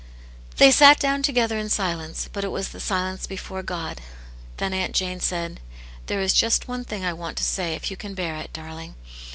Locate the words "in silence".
1.59-2.27